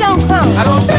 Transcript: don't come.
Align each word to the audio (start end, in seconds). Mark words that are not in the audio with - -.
don't 0.00 0.18
come. 0.26 0.89